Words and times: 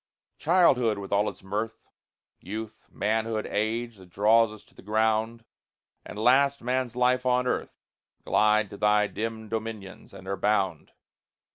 Childhood, 0.39 0.97
with 0.97 1.11
all 1.11 1.29
its 1.29 1.43
mirth, 1.43 1.87
Youth, 2.39 2.87
Manhood, 2.91 3.45
Age, 3.47 3.97
that 3.97 4.09
draws 4.09 4.51
us 4.51 4.63
to 4.63 4.73
the 4.73 4.81
ground, 4.81 5.45
And 6.03 6.17
last, 6.17 6.63
Man's 6.63 6.95
Life 6.95 7.23
on 7.23 7.45
earth, 7.45 7.77
Glide 8.25 8.71
to 8.71 8.77
thy 8.77 9.05
dim 9.05 9.47
dominions, 9.47 10.11
and 10.11 10.27
are 10.27 10.37
bound. 10.37 10.93